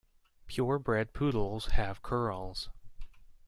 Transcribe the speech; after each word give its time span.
Pure 0.47 0.79
bred 0.79 1.13
poodles 1.13 1.67
have 1.73 2.01
curls. 2.01 2.69